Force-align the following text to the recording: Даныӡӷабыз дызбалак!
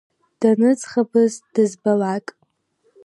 Даныӡӷабыз 0.39 1.33
дызбалак! 1.53 2.25